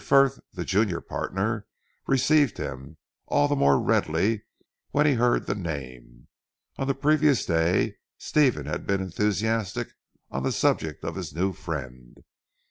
[0.03, 1.67] Frith the junior partner
[2.07, 4.41] received him, all the more readily,
[4.89, 6.27] when he heard the name.
[6.79, 9.89] On the previous day, Stephen had been enthusiastic
[10.31, 12.17] on the subject of his new friend.